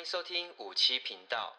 [0.00, 1.54] 欢迎收听五七频道。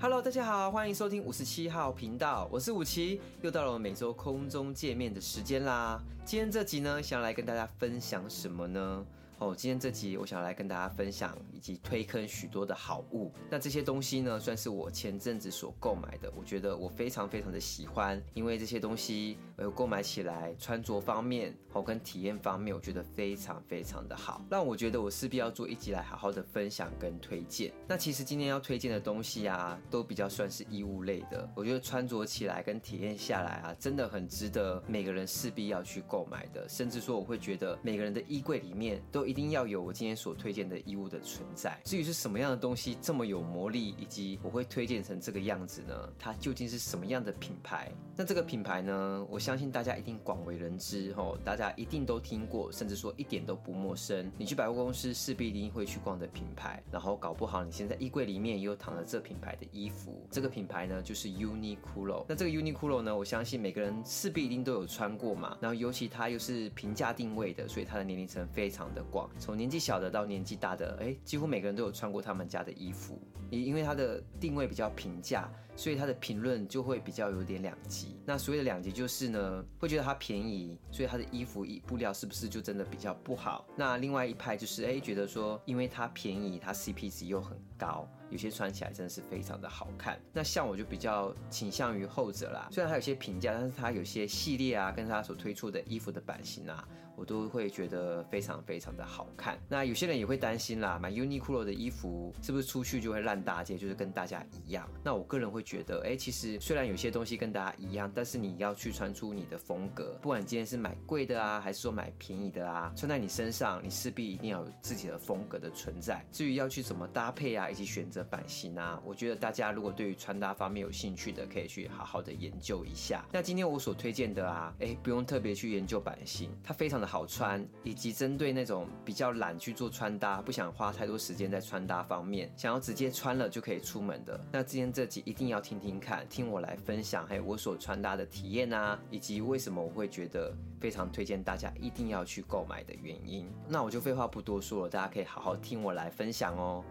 [0.00, 6.00] Hello，大家好，欢迎收听五十七号频道，我是五七，又到了我们每周空中见面的时间啦。
[6.24, 9.04] 今天这集呢，想要来跟大家分享什么呢？
[9.38, 13.30] 哦，今天这集我想来跟大家分享以及推坑许多的好物。
[13.50, 27.70] 那这些东西呢，算是我前阵子所购买的，我觉得我非常非常的喜欢，因为这些东西呃购买起来穿着方面，哦跟体验方面，我觉得非常非常的好，让我觉得我势必要做一集来好好的分享跟推荐。
[27.86, 39.25] 那其实今天要推荐的东西啊，都比较算是衣物类的，我觉得穿着起来跟体验下来啊，真的很值得每个人势必要去购买的，甚至说我会觉得每个人的衣柜里面都。
[39.26, 41.78] 一定要有我今天所推荐的衣物的存在。
[41.84, 45.94] 至于是什么样的东西这么有魔力，以及我会推荐成这个样子呢？
[46.18, 47.90] 它究竟是什么样的品牌？
[48.16, 49.26] 那这个品牌呢？
[49.30, 54.30] 我相信大家一定广为人知，吼，大家一定都听过，甚至说一点都不陌生。
[54.38, 60.26] 你去百货公司势必一定会去逛的品牌，然后搞不好你现在衣柜里面也有躺着这品牌的衣服。
[60.30, 62.24] 这个品牌呢，就是 Uniqlo。
[62.28, 65.56] 那这个 Uniqlo 呢，我相信每个人势必一定都有穿过嘛。
[65.60, 73.20] 然后尤其它又是平价定位的，所以它的年龄层非常的广从年纪小的到年纪大的，哎，几乎每个人都有穿过他们家的衣服。
[73.50, 78.16] 也因为它的定位比较平价，所以它的评论就会比较有点两极。
[78.24, 83.66] 那所谓的两极就是呢，会觉得它便宜，所以它的衣服布料是不是就真的比较不好？
[83.76, 88.08] 那另外一派就是哎，觉得说因为它便宜，它 CP 值又很高。
[88.28, 90.20] 有些穿起来真的是非常的好看。
[90.32, 92.68] 那像我就比较倾向于后者啦。
[92.72, 99.56] 虽然它有些平价，但是它有些系列啊，跟它所推出的衣服的版型啊，我都会觉得非常非常的好看。
[99.68, 104.86] 那有些人也会担心啦，买 Uniqlo 的衣服是不是出去就会烂大街，就是跟大家一样？
[105.02, 110.18] 那我个人会觉得，哎，其实虽然有些东西跟大家一样，但是你要去穿出你的风格。
[110.20, 116.22] 不管今天是买贵的啊，还是说买便宜的啊，穿在你身上，你势必一定要有自己的风格的存在。
[116.30, 118.26] 至于要去怎么搭配啊，以及选择。
[118.28, 123.24] 版型啊，我觉得大家如果对于穿搭方面有兴趣的，可以去好好的研究一下。
[123.32, 134.40] 那今天我所推荐的啊，哎，不用特别去研究版型，它非常的好穿，以及针对那种比较懒去做穿搭，不想花太多时间在穿搭方面，想要直接穿穿了就可以出门的。
[134.52, 143.50] 那今天这集一定要听听看，听我来分享，还有我所穿搭的体验啊，以及为什么我会觉得非常推荐大家一定要去购买的原因。
[143.66, 146.84] 那我就废话不多说了，大家可以好好听我来分享哦。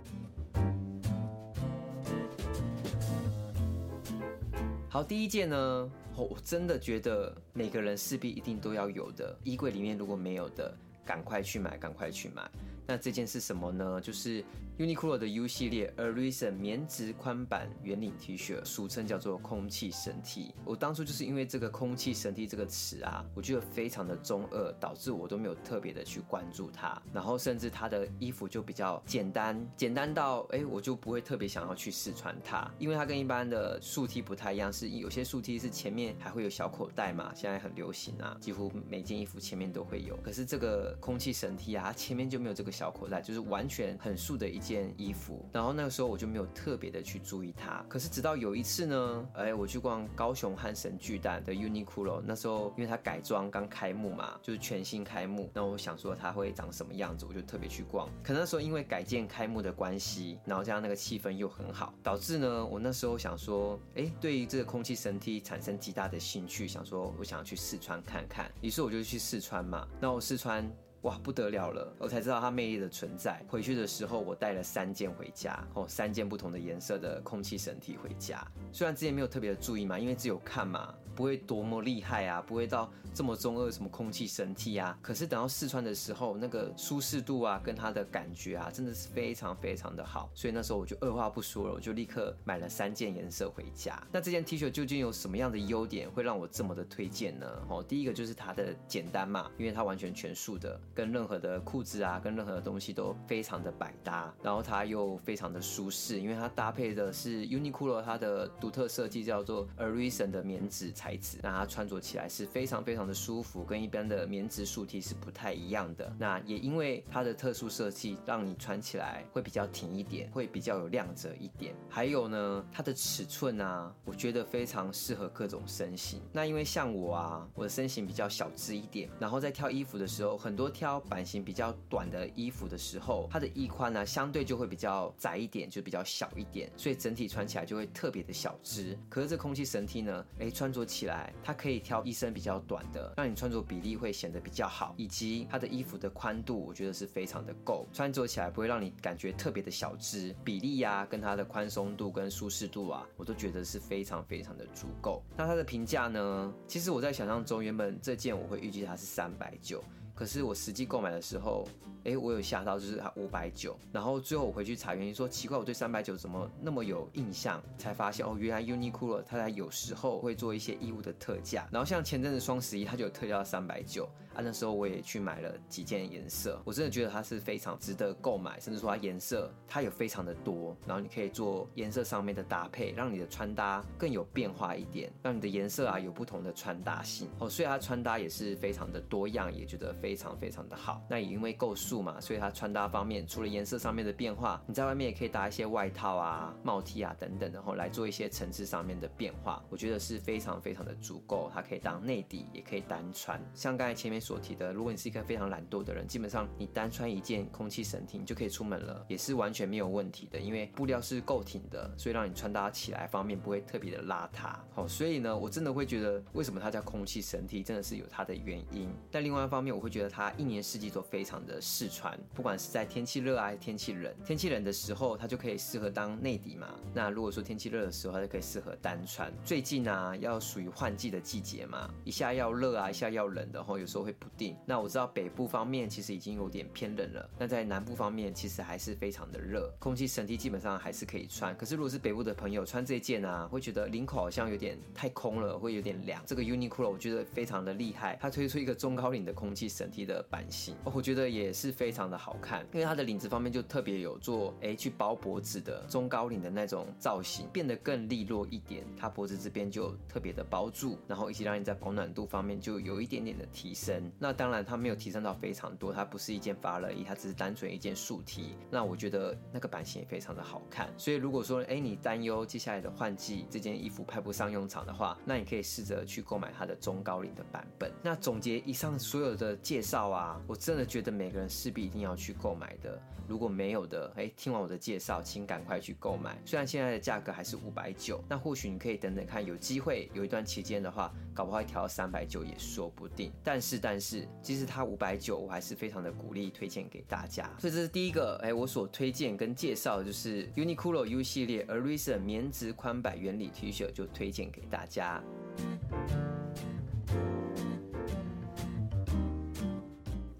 [4.89, 10.75] 好，第一件呢，我真的觉得每个人势必一定都要有的，衣柜里面如果没有的，
[11.05, 12.43] 赶快去买，赶快去买。
[12.87, 13.99] 那这件是什么呢？
[13.99, 14.43] 就是
[14.77, 20.53] Uniqlo 的 U 系列 Arisun 棉质宽版圆领 T 恤，俗称叫做空气神 T。
[20.63, 27.01] 我当初就是因为这个空气神 T 这个词啊，我觉得非常的中二，导致我都没有特别的去关注它。
[27.11, 40.15] 然后甚至它的衣服就比较简单，简单到哎，我就不会特别想要去试穿它，因为它跟一般的竖 T 不太一样，是有些竖 T 是前面还会有小口袋嘛，现在很流行啊，几乎每件衣服前面都会有。
[40.17, 42.74] 可是这个空气神 T 啊，它前面就没有这个。
[42.75, 47.83] 小口袋就是完全很素的一件衣服，然后那个时候我就没有特别的去注意它。
[47.87, 58.09] 可是直到有一次呢，哎，我去逛高雄汉神巨蛋的 Uniqlo，那时候因为它改装刚开幕嘛，就是全新开幕，那我想说它会长什么样子，我就特别去逛。
[58.21, 69.87] 可那时候因为改建开幕的关系，然后加上那个气氛又很好，导致呢，我那时候想说，哎，对于这个空气神梯产生极大的兴趣，想说我想要去试穿看看，于是我就去试穿嘛。
[70.01, 70.69] 那我试穿。
[71.05, 71.93] 哇，不得了了！
[71.99, 73.39] 我才知道它魅力的存在。
[73.47, 78.43] 回去的时候，我带了三件回家，哦，三件不同的颜色的空气神体回家。
[78.71, 84.97] 虽然之前没有特别的注意嘛，因为只有看嘛，不会多么厉害啊，不会到这么中二什么空气神 T 啊。
[85.01, 90.29] 可是等到试穿的时候，那个舒适度啊，跟它的感觉啊，真的是非常非常的好。
[90.35, 94.01] 所以那时候我就二话不说了，我就立刻买了三件颜色回家。
[94.11, 97.47] 那这件 T 恤究竟有什么样的优点，会让我这么的推荐呢？
[97.69, 100.79] 哦，第一个就是它的简单嘛，因为它完全全素的。
[100.93, 116.11] 跟任何的裤子啊，跟任何的东西都非常的百搭，然后它又非常的舒适，因为它搭配的是 Uniqlo 它的独特设计，叫做 Arisen 的棉质材材质，那它穿着起来是非常非常的舒服，跟一般的棉质素 T 是不太一样的。
[116.17, 121.75] 那也因为它的特殊设计，让你穿起来会比较挺一点，会比较有亮泽一点。
[121.87, 126.19] 还有呢，它的尺寸啊，我觉得非常适合各种身形。
[126.33, 138.97] 那因为像我啊，我的身形比较小只一点，然后在挑衣服的时候，很多挑版型比较短的衣服的时候，它的衣宽呢，相对就会比较窄一点，就比较小一点，所以整体穿起来就会特别的小只。
[139.07, 155.21] 可是这空气神 T 呢，哎，穿着起起来，它可以挑一身比较短的，让你穿着比例会显得比较好，以及它的衣服的宽度，我觉得是非常的够，穿着起来不会让你感觉特别的小只，比例呀、跟它的宽松度跟舒适度啊，我都觉得是非常非常的足够。
[155.35, 156.53] 那它的评价呢？
[156.65, 159.83] 其实我在想象中，原本这件我会预计它是三百九。
[160.15, 161.67] 可是我实际购买的时候，
[162.05, 163.77] 哎，我有吓到，就是它五百九。
[163.91, 167.61] 然后最后我回去查原因，说奇怪，我对三百九怎么那么有印象？
[167.77, 171.67] 才发现哦，原来 Uniqlo 它在有时候会做一些衣物的特价。
[171.69, 174.41] 然后像前阵子双十一，它就有特价三百九啊。
[174.41, 187.49] 那时候我也去买了几件颜色，我真的觉得它是非常值得购买，甚至说它颜色它有非常的多，然后你可以做颜色上面的搭配，让你的穿搭更有变化一点，让你的颜色啊有不同的穿搭性哦。
[187.49, 189.93] 所以它穿搭也是非常的多样，也觉得。
[190.05, 201.49] 非常非常的好，那也因为够素嘛，所以它穿搭方面除了颜色上面的变化，你在外面也可以搭一些外套啊、帽 T 啊等等，然后来做一些层次上面的变化，我觉得是非常非常的足够。
[201.51, 203.41] 它可以当内底，也可以单穿。
[203.55, 214.55] 像刚才前面所提的，如果你是一个非常懒惰的人，基本上你单穿一件空气绳 T 就可以出门了，也是完全没有问题的，因为布料是够挺的，所以让你穿搭起来方面不会特别的邋遢。
[214.71, 218.93] 好，所以呢，我真的会觉得为什么它叫空气绳 T，真的是有它的原因。
[219.09, 226.67] 但另外一方面，我会觉得它一年四季都非常的适穿，不管是在天气热啊，天气冷，天气冷的时候它就可以适合当内底嘛。
[226.93, 229.31] 那如果说天气热的时候，它就可以适合单穿。
[229.45, 234.53] 最近啊，要属于换季的季节嘛，一下要热啊，一下要冷的，然后有时候会不定。
[234.65, 241.55] 那我知道北部方面其实已经有点偏冷了，那在南部方面其实还是非常的热，空气神 T 基本上还是可以穿。
[241.55, 246.21] 可是如果是北部的朋友穿这件啊，会觉得领口好像有点太空了，会有点凉。
[246.25, 258.85] 这个 Uniqlo 我觉得非常的厉害，它推出一个中高领的空气神 T 的版型，我觉得也是非常的好看，因为它的领子方面就特别有做哎去包脖子的中高领的那种造型，变得更利落一点。
[258.97, 264.11] 它脖子这边就特别的包住，然后以及让你在保暖度方面就有一点点的提升。
[264.19, 268.55] 那当然它没有提升到非常多，它不是一件发热衣，它只是单纯一件竖 T。
[268.69, 270.89] 那我觉得那个版型也非常的好看。
[270.97, 277.91] 所以如果说哎你担忧接下来的换季这件衣服派不上用场的话，那你可以试着去购买它的中高领的版本。
[278.01, 282.97] 那总结以上所有的介绍啊，我真的觉得每个人势必一定要去购买的。
[283.27, 286.37] 如果没有的，哎，听完我的介绍，请赶快去购买。
[286.45, 293.33] 虽然现在的价格还是五百九，那或许你可以等等看，有机会有一段期间的话，搞不好会调到三百九也说不定。
[293.43, 297.51] 但是，但是，即使它五百九，我还是非常的鼓励推荐给大家。
[297.59, 305.21] 所以这是第一个，哎，我所推荐跟介绍的就是 Uniqlo U 系列 Arisa 棉质宽版原理 T 恤，就推荐给大家。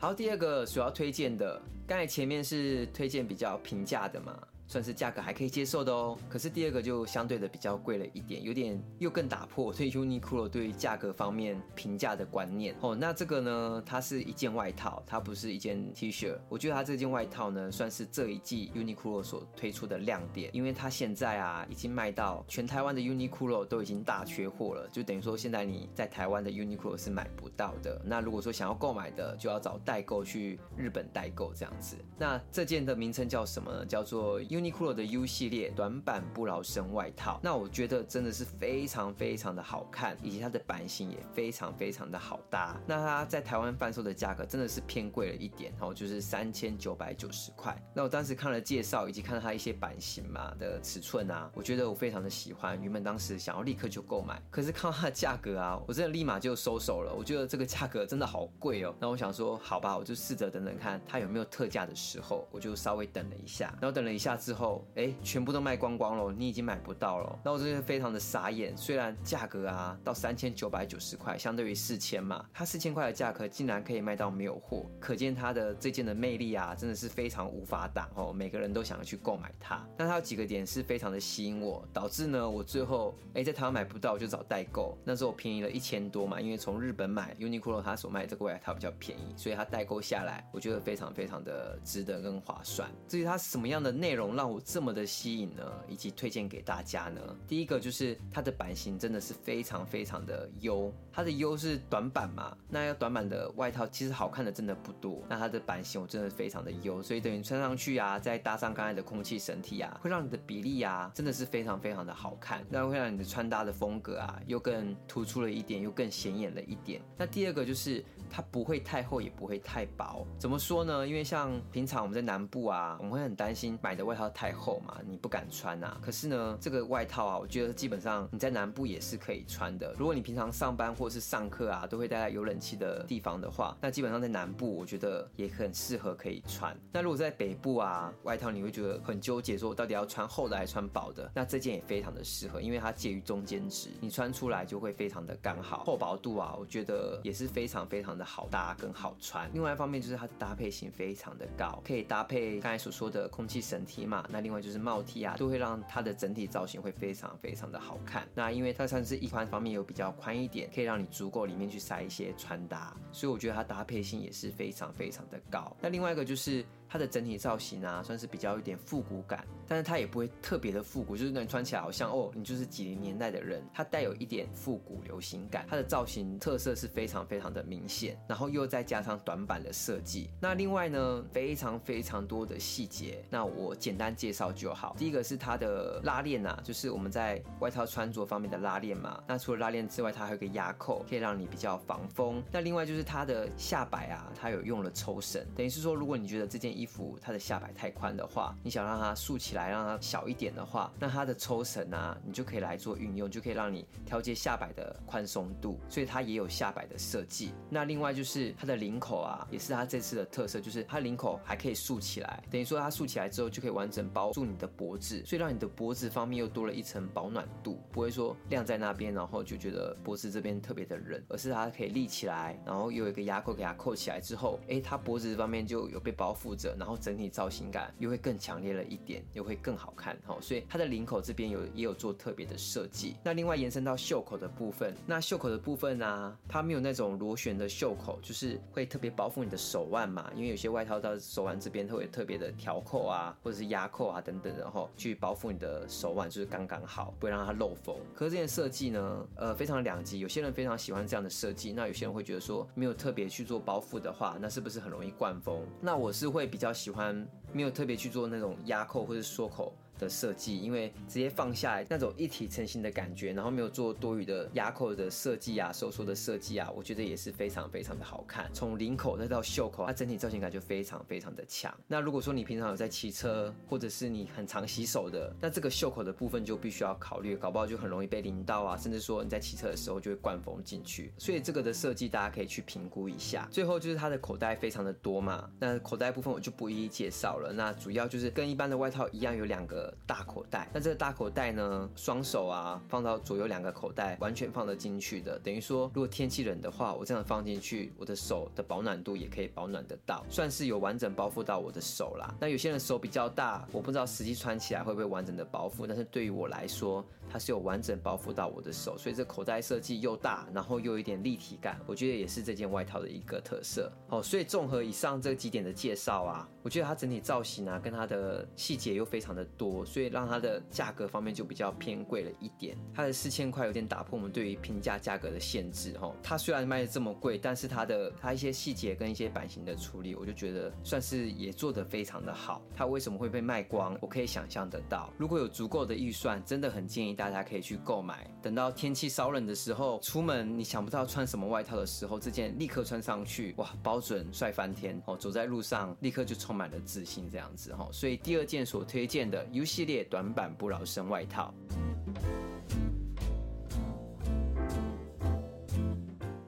[0.06, 4.38] 然后，第二个所要推荐的，刚才前面是推荐比较平价的嘛。
[4.68, 12.96] 算是价格还可以接受的哦，可是第二个就相对的比较贵了一点，有点又更打破对 Uniqlo 对价格方面评价的观念哦。
[12.96, 16.36] 那这个呢，它是一件外套，它不是一件 T 恤。
[16.50, 28.02] 我觉得它这件外套呢，算是这一季 Uniqlo 所推出的亮点，因为它现在啊已经卖到全台湾的 Uniqlo 都已经大缺货了，就等于说现在你在台湾的 Uniqlo 是买不到的。
[28.04, 31.96] 那如果说想要购买的，就要找代购去日本代购这样子。
[32.18, 33.86] 那这件的名称叫什么呢？
[33.86, 42.80] 叫做 Uniqlo 的 U 系列短版不劳生外套，那我觉得真的是非常非常的好看，以及它的版型也非常非常的好搭。
[42.88, 47.76] 那它在台湾贩售的价格真的是偏贵了一点，哦，就是三千九百九十块。
[47.94, 52.82] 那我当时看了介绍，以及看了它一些版型嘛的尺寸啊，我觉得我非常的喜欢。
[52.82, 57.14] 原本当时想要立刻就购买，可是看到它的价格啊，我真的立马就收手了。
[57.14, 58.96] 我觉得这个价格真的好贵哦。
[59.00, 63.66] 那我想说，好吧，我就试着等等看它有没有特价的时候，我就稍微等了一下。
[63.82, 67.40] 然后等了一下之后，哎，全部都卖光光了，你已经买不到了。
[67.44, 68.78] 那我真的非常的傻眼。
[68.78, 78.32] 虽然价格啊到三千九百九十块，相对于四千嘛，它四千块的价格竟然可以卖到没有货，可见它的这件的魅力啊，真的是非常无法挡哦。
[78.32, 79.84] 每个人都想要去购买它。
[79.98, 84.96] 那它有几个点是非常的吸引我，导致呢我最后哎在台湾买不到，就找代购。
[85.04, 92.88] 那时候我便宜了一千多嘛，因为从日本买 Uniqlo 它所卖的这个外套比较便宜，所以它代购下来，我觉得非常非常的值得跟划算。
[93.08, 97.22] 至于它什么样的内容让我这么的吸引呢，以及推荐给大家呢。
[97.48, 117.02] 第一个就是它的版型真的是非常非常的优，它的优是短版嘛，那要短版的外套其实好看的真的不多，那它的版型我真的非常的优，所以等于穿上去啊，再搭上刚才的空气绳 T 啊，会让你的比例啊真的是非常非常的好看，那会让你的穿搭的风格啊又更突出了一点，又更显眼了一点。
[117.18, 120.26] 那第二个就是它不会太厚，也不会太薄。
[120.38, 121.08] 怎么说呢？
[121.08, 125.98] 因为像平常我们在南部啊，我们会很担心买的外套套太厚嘛，你不敢穿啊。
[126.02, 129.94] 可是呢，这个外套啊，我觉得基本上你在南部也是可以穿的。
[129.98, 136.76] 如果你平常上班或是上课啊，都会待在有冷气的地方的话，那基本上在南部我觉得也很适合可以穿。
[136.92, 141.30] 那如果在北部啊，外套你会觉得很纠结，说我到底要穿厚的还是穿薄的？
[141.34, 145.84] 那这件也非常的适合，因为它介于中间值，你穿出来就会非常的刚好。
[145.84, 149.50] 厚薄度啊，我觉得也是非常非常的好搭跟好穿。
[149.54, 158.28] 另外一方面就是它的搭配性非常的高，可以搭配刚才所说的空气绳体嘛，那另外就是帽 T 啊，都会让它的整体造型会非常非常的好看。
[158.36, 165.76] 那因为它算是一款方面有比较宽一点，可以让你足够里面去塞一些穿搭，所以我觉得它搭配性也是非常非常的高。
[165.82, 166.64] 那另外一个就是。
[166.88, 173.64] 它的整体造型啊，算是比较有点复古感，但是它也不会特别的复古，就是能穿起来好像哦，你就是几零年代的人。
[173.74, 180.30] 它带有一点复古流行感，它的造型特色是非常非常的明显，然后又再加上短版的设计。
[180.40, 184.96] 那另外呢，非常非常多的细节，那我简单介绍就好。
[184.98, 189.22] 第一个是它的拉链啊，就是我们在外套穿着方面的拉链嘛。
[189.28, 192.42] 那除了拉链之外，它还有个压扣，可以让你比较防风。
[192.52, 207.54] 那另外就是它的下摆啊，它有用了抽绳，等于是说，如果你觉得这件衣服它的下摆太宽的话，你想让它竖起来，让它小一点的话，那它的抽绳啊，你就可以来做运用，就可以让你调节下摆的宽松度，所以它也有下摆的设计。
[207.70, 226.96] 那另外就是它的领口啊，也是它这次的特色，就是它领口还可以竖起来，等于说它竖起来之后就可以完整包住你的脖子，所以让你的脖子方面又多了一层保暖度，不会说晾在那边，然后就觉得脖子这边特别的冷，而是它可以立起来，然后又有一个压扣给它扣起来之后，哎，它脖子方面就有被包覆然后。
[227.06, 233.16] 整体造型感又会更强烈了一点，又会更好看哈，所以它的领口这边有也有做特别的设计。
[233.22, 247.96] 那另外延伸到袖口的部分，那袖口的部分呢、它没有那种螺旋的袖口，就是会特别包覆你的手腕嘛，因为有些外套到手腕这边会特别的调扣啊，或者是压扣啊等等，然后去包覆你的手腕，就是刚刚好，不会让它漏风。
[248.16, 255.62] 可是这件设计呢，呃，非常两极，有些人非常喜欢这样的设计，那有些人会觉得说没有特别去做包覆的话，那是不是很容易灌风？
[255.82, 257.28] 那我是会比较喜欢。
[257.52, 259.74] 没有特别去做那种压扣或者缩口。
[259.98, 268.50] 的设计，因为直接放下来那种一体成型的感觉，然后没有做多余的压扣的设计啊、收缩的设计啊，我觉得也是非常非常的好看。
[268.54, 271.74] 从领口再到袖口，它整体造型感就非常非常的强。
[271.88, 281.14] 那如果说你平常有在骑车，或者是你很常洗手的，那这个袖口的部分就必须要考虑，搞不好就很容易被淋到啊，甚至说你在骑车的时候就会灌风进去。
[281.18, 283.48] 所以这个的设计大家可以去评估一下。
[283.52, 287.54] 最后就是它的口袋非常的多嘛，那口袋部分我就不一一介绍了。
[287.54, 289.85] 那主要就是跟一般的外套一样，有两个。
[290.06, 295.40] 大口袋，那这个大口袋呢，双手啊放到左右两个口袋，完全放得进去的。
[295.40, 302.34] 等于说，如果天气冷的话，我这样放进去，我的手的保暖度也可以保暖得到，算是有完整包覆到我的手啦。
[302.40, 313.92] 那有些人手比较大，我不知道实际穿起来会不会完整的包覆，但是对于我来说，它是有完整包覆到我的手，所以这口袋设计又大，然后又有一点立体感，我觉得也是这件外套的一个特色。
[314.08, 322.78] 好，所以综合以上这几点的介绍啊，我觉得它整体造型啊，跟它的细节又非常的多，所以让它的价格方面就比较偏贵了一点。
[322.94, 326.14] 它的四千块有点打破我们对于平价价格的限制哈。
[326.22, 332.62] 它虽然卖的这么贵，但是它的它一些细节跟一些版型的处理，我就觉得算是也做得非常的好。
[332.76, 333.98] 它为什么会被卖光？
[334.00, 335.12] 我可以想象得到。
[335.18, 338.30] 如果有足够的预算，真的很建议大家可以去购买。
[338.42, 345.18] 等到天气稍冷的时候，出门你想不到穿什么外套的时候，这件立刻穿上去，哇，包准帅翻天哦！
[345.18, 347.90] 走在路上立刻就充满了自信这样子哈。
[347.92, 351.54] 所以第二件所推荐的 U 系列短版不扰生外套。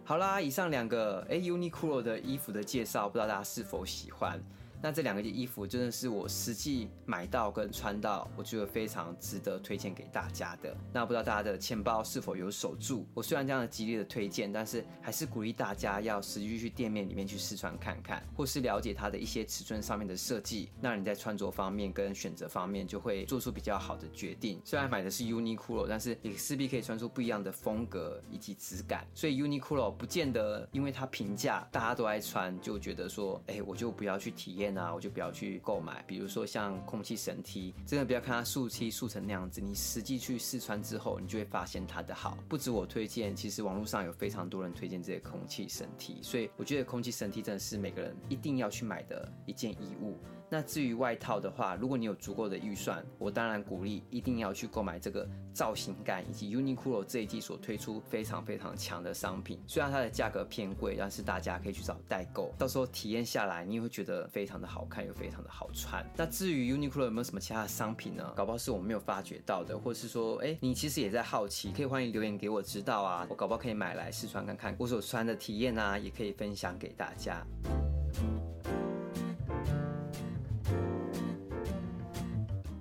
[0.04, 4.40] 好啦，以上两个 A Uniqlo 的衣服的介绍，不知道大家是否喜欢？
[4.82, 10.76] 那这两个衣服真的是我实际买到跟穿到，我觉得非常值得推荐给大家的。
[10.94, 13.06] 那不知道大家的钱包是否有守住？
[13.14, 20.70] 我虽然这样的极力的推荐，但是还是鼓励大家要实际去店面里面去试穿看看，或是了解它的一些尺寸上面的设计。
[20.80, 24.62] 那你在穿着方面跟选择方面就会做出比较好的决定。
[24.64, 29.08] 虽然买的是 Uniqlo，但是也势必可以穿出不一样的风格以及质感。
[29.16, 34.67] 所以 Uniqlo 不见得因为它平价，大家都爱穿，就觉得说，哎，我就不要去体验。
[34.72, 42.38] 那我就不要去购买，比如说像空气神梯真的不要看它速漆速成那样子，你实际去试穿之后，你就会发现它的好。
[42.48, 50.18] 不止我推荐，其实网络上有非常多人推荐这些空气神梯所以我觉得空气神梯真的是每个人一定要去买的一件衣物。
[50.50, 59.62] 那至于外套的话，如果你有足够的预算，我当然鼓励一定要去购买这个造型感以及 Uniqlo 这一季所推出非常非常强的商品。
[59.68, 66.06] 虽然它的价格偏贵，但是大家可以去找代购，到时候体验下来，你也会觉得非常的好看又非常的好穿。
[66.16, 68.32] 那至于 Uniqlo 有没有什么其他的商品呢？
[68.34, 77.46] 搞不好是我们没有发觉到的，或者是说，哎，你其实也在好奇，可以欢迎留言给我知道啊，我搞不好可以买来试穿看看，我所穿的体验啊，也可以分享给大家。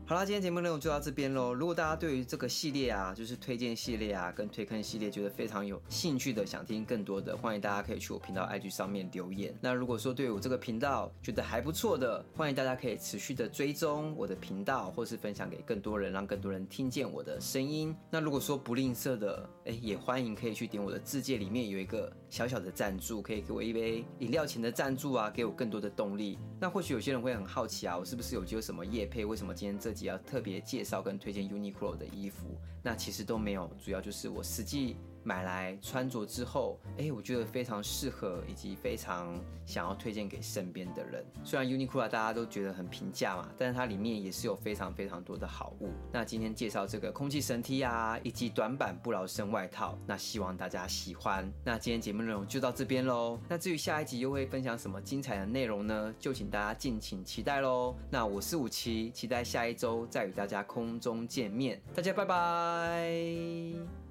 [0.09, 1.53] 好啦，今天节目内容就到这边喽。
[1.53, 9.53] 如果大家对于这个系列啊，就是推荐系列啊，跟推坑系列，觉得非常有兴趣的，想听更多的，欢迎大家可以去我频道 IG 上面留言。
[9.61, 17.93] 那如果说对我这个频道觉得还不错的，欢迎大家可以持续的追踪我的频道，或是分享给更多人，让更多人听见我的声音。
[18.09, 26.39] 那如果说不吝啬的，哎，也欢迎可以去点我的字界里面有一个小小的赞助，可以给我一杯饮料钱的赞助啊，给我更多的动力。
[26.61, 29.25] 那或许有些人会很好奇啊，我是不是有接什么业配？
[29.25, 30.05] 为什么今天这集？
[30.05, 34.99] 要特别介绍跟推荐 Uniqlo 的衣服，那其实都没有，主要就是我实际。
[35.27, 41.27] 买来穿着之后，哎，我觉得非常适合，以及非常想要推荐给身边的人。
[41.43, 45.91] 虽然 Uniqlo 大家都觉得很平价嘛，但是它里面也是有非常非常多的好物。
[46.13, 51.53] 那今天介绍这个空气神 T 啊，以及短版不劳生外套，那希望大家喜欢。
[51.65, 53.37] 那今天节目内容就到这边喽。
[53.49, 56.15] 那至于下一集又会分享什么精彩的内容呢？
[56.21, 57.97] 就请大家敬请期待喽。
[58.09, 61.83] 那我是五期，期待下一周再与大家空中见面。
[61.95, 64.06] 大家拜拜。